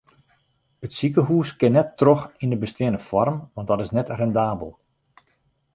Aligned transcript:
It 0.85 0.95
sikehûs 0.97 1.49
kin 1.59 1.73
net 1.75 1.89
troch 1.99 2.25
yn 2.43 2.51
de 2.51 2.57
besteande 2.63 3.01
foarm 3.09 3.37
want 3.53 3.69
dat 3.69 3.83
is 3.85 3.93
net 3.97 4.13
rendabel. 4.19 4.71